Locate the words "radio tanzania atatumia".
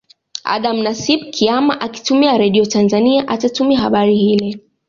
2.37-3.79